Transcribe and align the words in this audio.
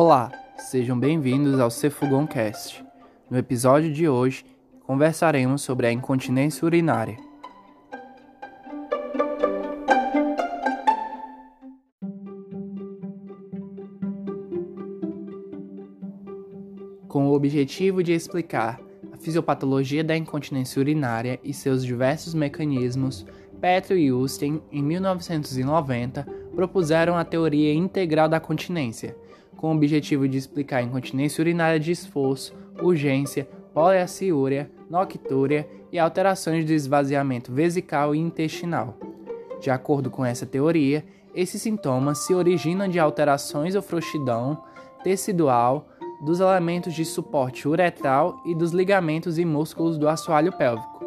Olá, 0.00 0.30
sejam 0.56 0.96
bem-vindos 0.96 1.58
ao 1.58 1.72
Cefugoncast. 1.72 2.84
No 3.28 3.36
episódio 3.36 3.92
de 3.92 4.08
hoje, 4.08 4.44
conversaremos 4.86 5.62
sobre 5.62 5.88
a 5.88 5.92
incontinência 5.92 6.64
urinária. 6.64 7.16
Com 17.08 17.26
o 17.26 17.32
objetivo 17.32 18.00
de 18.00 18.12
explicar 18.12 18.80
a 19.12 19.16
fisiopatologia 19.16 20.04
da 20.04 20.16
incontinência 20.16 20.78
urinária 20.78 21.40
e 21.42 21.52
seus 21.52 21.84
diversos 21.84 22.34
mecanismos, 22.34 23.26
Petro 23.60 23.96
e 23.96 24.12
Usten, 24.12 24.62
em 24.70 24.80
1990, 24.80 26.24
propuseram 26.54 27.16
a 27.16 27.24
teoria 27.24 27.74
integral 27.74 28.28
da 28.28 28.38
continência, 28.38 29.16
com 29.58 29.68
o 29.72 29.74
objetivo 29.76 30.26
de 30.26 30.38
explicar 30.38 30.82
incontinência 30.82 31.42
urinária 31.42 31.78
de 31.78 31.90
esforço, 31.90 32.54
urgência, 32.80 33.46
poliaciúria, 33.74 34.70
noctúria 34.88 35.68
e 35.92 35.98
alterações 35.98 36.64
do 36.64 36.72
esvaziamento 36.72 37.52
vesical 37.52 38.14
e 38.14 38.18
intestinal. 38.18 38.96
De 39.60 39.70
acordo 39.70 40.10
com 40.10 40.24
essa 40.24 40.46
teoria, 40.46 41.04
esses 41.34 41.60
sintomas 41.60 42.18
se 42.18 42.32
originam 42.32 42.88
de 42.88 42.98
alterações 42.98 43.74
ou 43.74 43.82
frouxidão 43.82 44.62
tecidual 45.02 45.88
dos 46.24 46.40
elementos 46.40 46.94
de 46.94 47.04
suporte 47.04 47.68
uretral 47.68 48.40
e 48.46 48.54
dos 48.54 48.70
ligamentos 48.70 49.38
e 49.38 49.44
músculos 49.44 49.98
do 49.98 50.08
assoalho 50.08 50.56
pélvico 50.56 50.98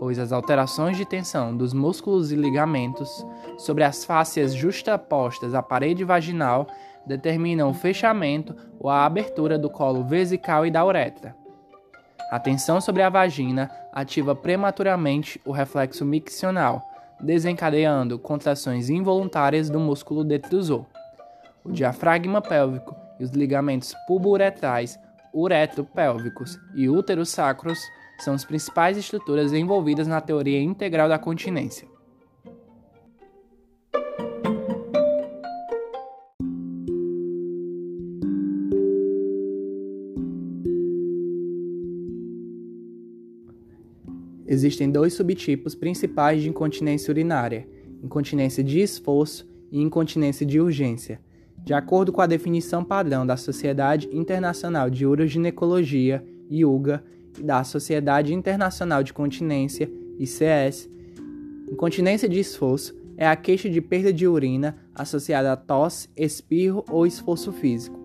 pois 0.00 0.18
as 0.18 0.32
alterações 0.32 0.96
de 0.96 1.04
tensão 1.04 1.54
dos 1.54 1.74
músculos 1.74 2.32
e 2.32 2.34
ligamentos 2.34 3.22
sobre 3.58 3.84
as 3.84 4.02
fáscias 4.02 4.54
justapostas 4.54 5.54
à 5.54 5.62
parede 5.62 6.04
vaginal 6.04 6.66
determinam 7.06 7.70
o 7.70 7.74
fechamento 7.74 8.54
ou 8.78 8.90
a 8.90 9.04
abertura 9.04 9.58
do 9.58 9.70
colo 9.70 10.04
vesical 10.04 10.66
e 10.66 10.70
da 10.70 10.84
uretra. 10.84 11.34
A 12.30 12.38
tensão 12.38 12.80
sobre 12.80 13.02
a 13.02 13.08
vagina 13.08 13.70
ativa 13.92 14.34
prematuramente 14.34 15.40
o 15.44 15.50
reflexo 15.50 16.04
miccional, 16.04 16.80
desencadeando 17.20 18.18
contrações 18.18 18.88
involuntárias 18.88 19.68
do 19.68 19.80
músculo 19.80 20.22
detrusor. 20.22 20.86
O 21.64 21.72
diafragma 21.72 22.40
pélvico 22.40 22.94
e 23.18 23.24
os 23.24 23.30
ligamentos 23.30 23.94
puburetrais, 24.06 24.98
uretropélvicos 25.34 26.58
e 26.74 26.88
úteros 26.88 27.30
sacros 27.30 27.78
são 28.20 28.34
as 28.34 28.44
principais 28.44 28.96
estruturas 28.96 29.52
envolvidas 29.52 30.06
na 30.06 30.20
teoria 30.20 30.60
integral 30.60 31.08
da 31.08 31.18
continência. 31.18 31.88
Existem 44.50 44.90
dois 44.90 45.14
subtipos 45.14 45.76
principais 45.76 46.42
de 46.42 46.48
incontinência 46.48 47.12
urinária: 47.12 47.68
incontinência 48.02 48.64
de 48.64 48.80
esforço 48.80 49.48
e 49.70 49.80
incontinência 49.80 50.44
de 50.44 50.60
urgência. 50.60 51.20
De 51.64 51.72
acordo 51.72 52.10
com 52.10 52.20
a 52.20 52.26
definição 52.26 52.82
padrão 52.82 53.24
da 53.24 53.36
Sociedade 53.36 54.08
Internacional 54.12 54.90
de 54.90 55.06
Uroginecologia, 55.06 56.26
IUGA, 56.50 57.04
e 57.38 57.44
da 57.44 57.62
Sociedade 57.62 58.34
Internacional 58.34 59.04
de 59.04 59.12
Continência, 59.12 59.88
ICS, 60.18 60.90
incontinência 61.70 62.28
de 62.28 62.40
esforço 62.40 62.92
é 63.16 63.28
a 63.28 63.36
queixa 63.36 63.70
de 63.70 63.80
perda 63.80 64.12
de 64.12 64.26
urina 64.26 64.76
associada 64.92 65.52
a 65.52 65.56
tosse, 65.56 66.08
espirro 66.16 66.84
ou 66.90 67.06
esforço 67.06 67.52
físico, 67.52 67.96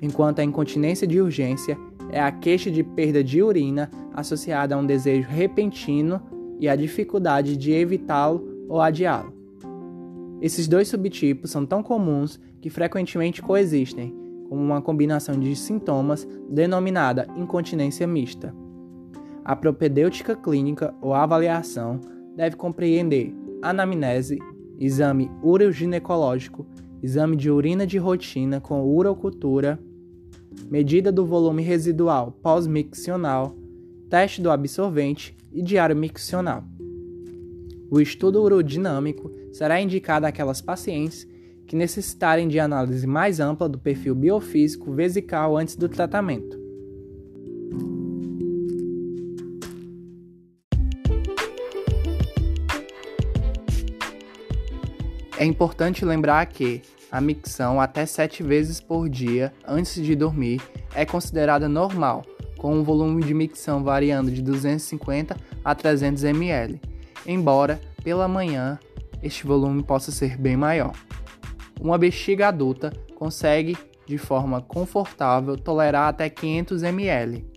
enquanto 0.00 0.38
a 0.38 0.44
incontinência 0.44 1.08
de 1.08 1.20
urgência 1.20 1.76
é 2.12 2.20
a 2.20 2.30
queixa 2.30 2.70
de 2.70 2.84
perda 2.84 3.24
de 3.24 3.42
urina 3.42 3.90
associada 4.14 4.74
a 4.74 4.78
um 4.78 4.86
desejo 4.86 5.26
repentino 5.28 6.20
e 6.60 6.68
a 6.68 6.76
dificuldade 6.76 7.56
de 7.56 7.72
evitá-lo 7.72 8.66
ou 8.68 8.80
adiá-lo. 8.80 9.32
Esses 10.40 10.68
dois 10.68 10.88
subtipos 10.88 11.50
são 11.50 11.64
tão 11.64 11.82
comuns 11.82 12.38
que 12.60 12.68
frequentemente 12.68 13.40
coexistem, 13.40 14.14
como 14.48 14.60
uma 14.60 14.82
combinação 14.82 15.38
de 15.38 15.56
sintomas 15.56 16.28
denominada 16.50 17.26
incontinência 17.36 18.06
mista. 18.06 18.54
A 19.44 19.56
propedêutica 19.56 20.36
clínica 20.36 20.94
ou 21.00 21.14
avaliação 21.14 21.98
deve 22.36 22.56
compreender 22.56 23.34
anamnese, 23.62 24.38
exame 24.78 25.30
uroginecológico, 25.42 26.66
exame 27.02 27.36
de 27.36 27.50
urina 27.50 27.86
de 27.86 27.98
rotina 27.98 28.60
com 28.60 28.82
urocultura, 28.84 29.78
medida 30.70 31.12
do 31.12 31.24
volume 31.24 31.62
residual 31.62 32.32
pós-miccional, 32.42 33.56
teste 34.08 34.40
do 34.40 34.50
absorvente 34.50 35.36
e 35.52 35.62
diário 35.62 35.96
miccional. 35.96 36.64
O 37.90 38.00
estudo 38.00 38.42
urodinâmico 38.42 39.30
será 39.52 39.80
indicado 39.80 40.26
àquelas 40.26 40.60
pacientes 40.60 41.28
que 41.66 41.76
necessitarem 41.76 42.48
de 42.48 42.58
análise 42.58 43.06
mais 43.06 43.40
ampla 43.40 43.68
do 43.68 43.78
perfil 43.78 44.14
biofísico 44.14 44.92
vesical 44.92 45.56
antes 45.56 45.76
do 45.76 45.88
tratamento. 45.88 46.60
É 55.38 55.44
importante 55.44 56.04
lembrar 56.04 56.46
que 56.46 56.82
a 57.12 57.20
micção 57.20 57.78
até 57.78 58.06
7 58.06 58.42
vezes 58.42 58.80
por 58.80 59.06
dia 59.06 59.52
antes 59.68 60.02
de 60.02 60.16
dormir 60.16 60.62
é 60.94 61.04
considerada 61.04 61.68
normal, 61.68 62.24
com 62.56 62.74
um 62.74 62.82
volume 62.82 63.22
de 63.22 63.34
micção 63.34 63.84
variando 63.84 64.30
de 64.30 64.40
250 64.40 65.36
a 65.62 65.74
300 65.74 66.24
ml, 66.24 66.80
embora 67.26 67.78
pela 68.02 68.26
manhã 68.26 68.78
este 69.22 69.46
volume 69.46 69.82
possa 69.82 70.10
ser 70.10 70.38
bem 70.38 70.56
maior. 70.56 70.92
Uma 71.78 71.98
bexiga 71.98 72.48
adulta 72.48 72.90
consegue, 73.14 73.76
de 74.06 74.16
forma 74.16 74.62
confortável, 74.62 75.56
tolerar 75.56 76.08
até 76.08 76.30
500 76.30 76.82
ml 76.82 77.51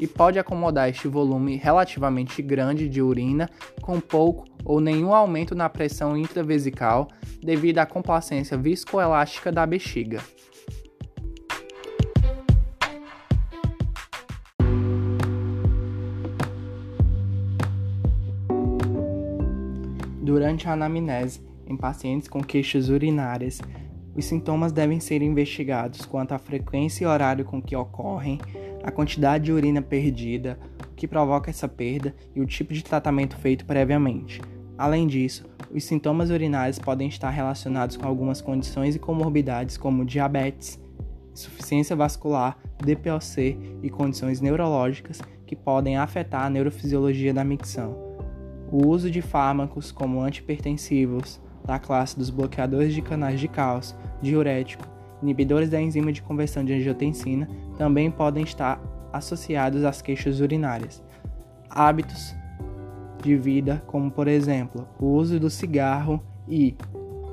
e 0.00 0.06
pode 0.06 0.38
acomodar 0.38 0.88
este 0.88 1.06
volume 1.06 1.56
relativamente 1.56 2.40
grande 2.40 2.88
de 2.88 3.02
urina 3.02 3.50
com 3.82 4.00
pouco 4.00 4.46
ou 4.64 4.80
nenhum 4.80 5.14
aumento 5.14 5.54
na 5.54 5.68
pressão 5.68 6.16
intravesical 6.16 7.08
devido 7.42 7.78
à 7.78 7.86
complacência 7.86 8.56
viscoelástica 8.56 9.52
da 9.52 9.66
bexiga. 9.66 10.20
Durante 20.22 20.66
a 20.66 20.72
anamnese, 20.72 21.42
em 21.66 21.76
pacientes 21.76 22.28
com 22.28 22.42
queixas 22.42 22.88
urinárias, 22.88 23.60
os 24.14 24.24
sintomas 24.24 24.72
devem 24.72 24.98
ser 25.00 25.22
investigados 25.22 26.06
quanto 26.06 26.32
à 26.32 26.38
frequência 26.38 27.04
e 27.04 27.06
horário 27.06 27.44
com 27.44 27.60
que 27.60 27.76
ocorrem, 27.76 28.40
a 28.82 28.90
quantidade 28.90 29.44
de 29.44 29.52
urina 29.52 29.82
perdida, 29.82 30.58
o 30.90 30.94
que 30.94 31.06
provoca 31.08 31.50
essa 31.50 31.68
perda 31.68 32.14
e 32.34 32.40
o 32.40 32.46
tipo 32.46 32.72
de 32.72 32.82
tratamento 32.82 33.36
feito 33.36 33.64
previamente. 33.64 34.40
Além 34.76 35.06
disso, 35.06 35.44
os 35.72 35.84
sintomas 35.84 36.30
urinários 36.30 36.78
podem 36.78 37.08
estar 37.08 37.30
relacionados 37.30 37.96
com 37.96 38.06
algumas 38.06 38.40
condições 38.40 38.94
e 38.94 38.98
comorbidades 38.98 39.76
como 39.76 40.04
diabetes, 40.04 40.80
insuficiência 41.32 41.94
vascular, 41.94 42.58
DPOC 42.78 43.58
e 43.82 43.90
condições 43.90 44.40
neurológicas 44.40 45.20
que 45.46 45.54
podem 45.54 45.96
afetar 45.96 46.44
a 46.44 46.50
neurofisiologia 46.50 47.32
da 47.32 47.44
micção. 47.44 47.96
O 48.72 48.86
uso 48.86 49.10
de 49.10 49.20
fármacos 49.20 49.92
como 49.92 50.22
antipertensivos, 50.22 51.40
da 51.64 51.78
classe 51.78 52.18
dos 52.18 52.30
bloqueadores 52.30 52.94
de 52.94 53.02
canais 53.02 53.38
de 53.38 53.48
cálcio, 53.48 53.96
diurético, 54.22 54.86
inibidores 55.22 55.70
da 55.70 55.80
enzima 55.80 56.12
de 56.12 56.22
conversão 56.22 56.64
de 56.64 56.72
angiotensina 56.72 57.48
também 57.76 58.10
podem 58.10 58.42
estar 58.42 58.80
associados 59.12 59.84
às 59.84 60.00
queixas 60.00 60.40
urinárias. 60.40 61.02
Hábitos 61.68 62.34
de 63.22 63.36
vida, 63.36 63.82
como 63.86 64.10
por 64.10 64.28
exemplo 64.28 64.88
o 64.98 65.06
uso 65.06 65.38
do 65.38 65.50
cigarro 65.50 66.20
e 66.48 66.76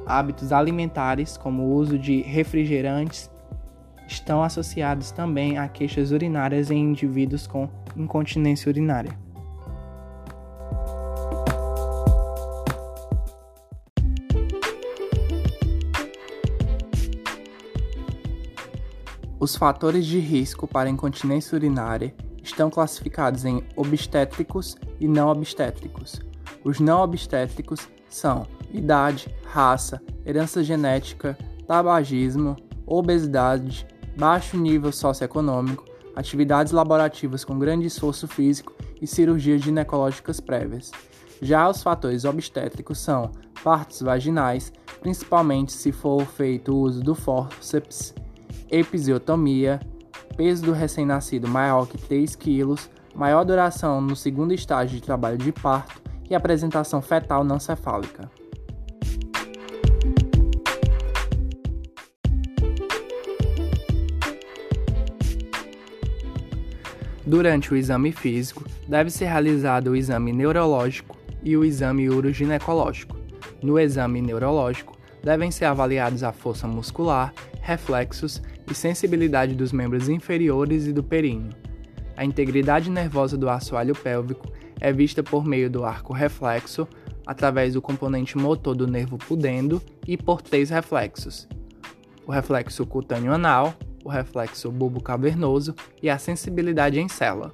hábitos 0.05 0.51
alimentares, 0.51 1.37
como 1.37 1.63
o 1.63 1.73
uso 1.73 1.97
de 1.97 2.21
refrigerantes, 2.21 3.29
estão 4.07 4.41
associados 4.41 5.11
também 5.11 5.57
a 5.57 5.67
queixas 5.67 6.11
urinárias 6.11 6.71
em 6.71 6.79
indivíduos 6.79 7.45
com 7.45 7.69
incontinência 7.95 8.69
urinária. 8.69 9.26
Os 19.39 19.55
fatores 19.55 20.07
de 20.07 20.17
risco 20.17 20.67
para 20.67 20.89
incontinência 20.89 21.55
urinária 21.55 22.15
estão 22.41 22.71
classificados 22.71 23.45
em 23.45 23.61
obstétricos 23.75 24.75
e 24.99 25.07
não 25.07 25.29
obstétricos. 25.29 26.19
Os 26.63 26.79
não 26.79 27.01
obstétricos 27.01 27.87
são 28.09 28.47
idade, 28.73 29.27
raça, 29.45 30.01
herança 30.25 30.63
genética, 30.63 31.37
tabagismo, 31.67 32.55
obesidade, 32.83 33.85
baixo 34.17 34.57
nível 34.57 34.91
socioeconômico, 34.91 35.85
atividades 36.15 36.73
laborativas 36.73 37.45
com 37.45 37.59
grande 37.59 37.85
esforço 37.85 38.27
físico 38.27 38.73
e 38.99 39.05
cirurgias 39.05 39.61
ginecológicas 39.61 40.39
prévias. 40.39 40.91
Já 41.39 41.69
os 41.69 41.83
fatores 41.83 42.25
obstétricos 42.25 42.97
são 42.97 43.31
partos 43.63 44.01
vaginais, 44.01 44.73
principalmente 44.99 45.73
se 45.73 45.91
for 45.91 46.25
feito 46.25 46.73
o 46.73 46.79
uso 46.79 47.01
do 47.01 47.13
fórceps, 47.13 48.15
episiotomia, 48.69 49.79
peso 50.35 50.65
do 50.65 50.71
recém-nascido 50.71 51.47
maior 51.47 51.87
que 51.87 51.97
3 51.97 52.35
kg, 52.35 52.75
maior 53.15 53.43
duração 53.43 53.99
no 54.01 54.15
segundo 54.15 54.53
estágio 54.53 54.95
de 54.95 55.01
trabalho 55.01 55.37
de 55.37 55.51
parto 55.51 56.01
e 56.29 56.35
apresentação 56.35 57.01
fetal 57.01 57.43
não 57.43 57.59
cefálica. 57.59 58.29
Durante 67.25 67.73
o 67.73 67.75
exame 67.75 68.13
físico, 68.13 68.63
deve 68.87 69.09
ser 69.09 69.25
realizado 69.25 69.89
o 69.89 69.95
exame 69.97 70.31
neurológico 70.31 71.17
e 71.43 71.57
o 71.57 71.65
exame 71.65 72.09
uroginecológico. 72.09 73.17
No 73.61 73.77
exame 73.77 74.21
neurológico, 74.21 74.97
devem 75.21 75.51
ser 75.51 75.65
avaliados 75.65 76.23
a 76.23 76.31
força 76.31 76.67
muscular, 76.67 77.33
reflexos 77.61 78.41
e 78.69 78.73
sensibilidade 78.73 79.55
dos 79.55 79.71
membros 79.71 80.09
inferiores 80.09 80.87
e 80.87 80.93
do 80.93 81.03
períneo. 81.03 81.51
A 82.15 82.25
integridade 82.25 82.89
nervosa 82.89 83.37
do 83.37 83.49
assoalho 83.49 83.95
pélvico 83.95 84.51
é 84.79 84.91
vista 84.91 85.23
por 85.23 85.45
meio 85.45 85.69
do 85.69 85.85
arco 85.85 86.13
reflexo, 86.13 86.87
através 87.25 87.73
do 87.73 87.81
componente 87.81 88.37
motor 88.37 88.75
do 88.75 88.87
nervo 88.87 89.17
pudendo 89.17 89.81
e 90.07 90.17
por 90.17 90.41
três 90.41 90.69
reflexos: 90.69 91.47
o 92.25 92.31
reflexo 92.31 92.85
cutâneo 92.85 93.33
anal, 93.33 93.73
o 94.03 94.09
reflexo 94.09 94.71
bulbo 94.71 95.01
cavernoso 95.01 95.75
e 96.01 96.09
a 96.09 96.17
sensibilidade 96.17 96.99
em 96.99 97.07
célula. 97.07 97.53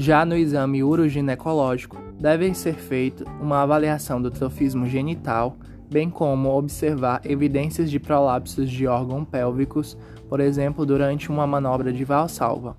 Já 0.00 0.24
no 0.24 0.34
exame 0.34 0.82
uroginecológico, 0.82 1.98
deve 2.18 2.54
ser 2.54 2.72
feita 2.72 3.22
uma 3.38 3.60
avaliação 3.60 4.20
do 4.20 4.30
trofismo 4.30 4.86
genital, 4.86 5.58
bem 5.92 6.08
como 6.08 6.56
observar 6.56 7.20
evidências 7.22 7.90
de 7.90 8.00
prolapsos 8.00 8.70
de 8.70 8.86
órgãos 8.86 9.28
pélvicos, 9.28 9.98
por 10.26 10.40
exemplo, 10.40 10.86
durante 10.86 11.28
uma 11.28 11.46
manobra 11.46 11.92
de 11.92 12.02
valsalva. 12.02 12.78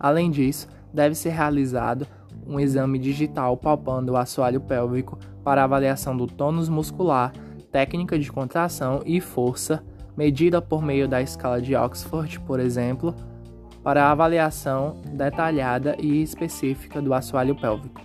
Além 0.00 0.30
disso, 0.30 0.66
deve 0.94 1.14
ser 1.14 1.28
realizado 1.28 2.06
um 2.46 2.58
exame 2.58 2.98
digital 2.98 3.54
palpando 3.58 4.12
o 4.12 4.16
assoalho 4.16 4.62
pélvico 4.62 5.18
para 5.44 5.62
avaliação 5.62 6.16
do 6.16 6.26
tônus 6.26 6.70
muscular, 6.70 7.34
técnica 7.70 8.18
de 8.18 8.32
contração 8.32 9.02
e 9.04 9.20
força, 9.20 9.84
medida 10.16 10.62
por 10.62 10.82
meio 10.82 11.06
da 11.06 11.20
escala 11.20 11.60
de 11.60 11.76
Oxford, 11.76 12.40
por 12.40 12.58
exemplo, 12.58 13.14
para 13.86 14.10
avaliação 14.10 15.00
detalhada 15.12 15.94
e 16.00 16.20
específica 16.20 17.00
do 17.00 17.14
assoalho 17.14 17.54
pélvico. 17.54 18.02